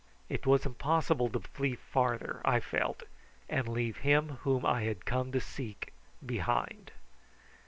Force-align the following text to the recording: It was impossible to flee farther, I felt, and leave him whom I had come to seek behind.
It 0.29 0.47
was 0.47 0.65
impossible 0.65 1.29
to 1.29 1.39
flee 1.41 1.75
farther, 1.75 2.41
I 2.43 2.59
felt, 2.59 3.03
and 3.47 3.67
leave 3.67 3.97
him 3.97 4.37
whom 4.41 4.65
I 4.65 4.81
had 4.81 5.05
come 5.05 5.31
to 5.31 5.39
seek 5.39 5.93
behind. 6.25 6.89